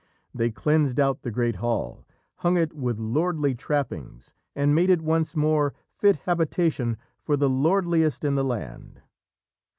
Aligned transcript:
They 0.33 0.49
cleansed 0.49 0.99
out 0.99 1.21
the 1.21 1.29
great 1.29 1.57
hall, 1.57 2.07
hung 2.37 2.57
it 2.57 2.73
with 2.73 2.97
lordly 2.97 3.53
trappings, 3.53 4.33
and 4.55 4.73
made 4.73 4.89
it 4.89 5.03
once 5.03 5.35
more 5.35 5.75
fit 5.93 6.15
habitation 6.25 6.97
for 7.19 7.37
the 7.37 7.47
lordliest 7.51 8.25
in 8.25 8.33
the 8.33 8.43
land. 8.43 9.03